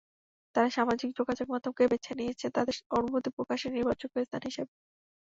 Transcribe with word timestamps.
তাঁরা 0.55 0.69
সামাজিক 0.69 1.09
যোগাযোগমাধ্যমকে 1.19 1.83
বেছে 1.91 2.11
নিয়েছেন 2.19 2.49
তাঁদের 2.53 2.75
অনুভূতি 2.97 3.29
প্রকাশের 3.37 3.71
নির্ভরযোগ্য 3.73 4.15
স্থান 4.21 4.41
হিসেবে। 4.49 4.71